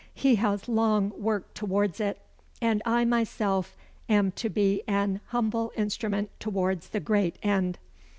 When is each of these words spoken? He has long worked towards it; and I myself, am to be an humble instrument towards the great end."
He 0.15 0.33
has 0.37 0.67
long 0.67 1.13
worked 1.15 1.53
towards 1.53 1.99
it; 1.99 2.19
and 2.59 2.81
I 2.87 3.05
myself, 3.05 3.77
am 4.09 4.31
to 4.31 4.49
be 4.49 4.81
an 4.87 5.21
humble 5.27 5.71
instrument 5.77 6.31
towards 6.39 6.89
the 6.89 6.99
great 6.99 7.35
end." 7.43 7.77